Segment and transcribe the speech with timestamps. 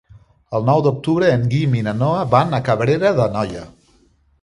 [0.59, 3.67] El nou d'octubre en Guim i na Noa van a Cabrera d'Anoia.